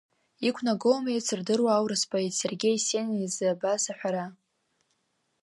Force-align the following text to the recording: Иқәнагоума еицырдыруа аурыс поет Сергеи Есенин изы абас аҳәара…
Иқәнагоума 0.47 1.09
еицырдыруа 1.13 1.71
аурыс 1.77 2.03
поет 2.11 2.33
Сергеи 2.41 2.75
Есенин 2.81 3.19
изы 3.25 3.45
абас 3.55 3.83
аҳәара… 3.91 4.25